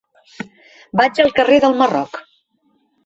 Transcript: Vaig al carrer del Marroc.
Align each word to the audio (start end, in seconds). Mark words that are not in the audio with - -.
Vaig 1.01 1.21
al 1.25 1.31
carrer 1.41 1.59
del 1.67 1.77
Marroc. 1.83 2.21